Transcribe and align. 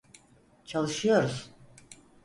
Çalışıyoruz. 0.65 1.51